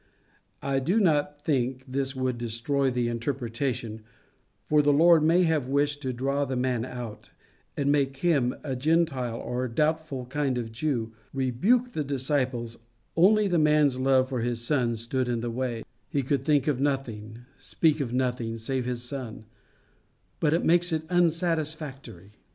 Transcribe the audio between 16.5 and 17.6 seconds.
of nothing,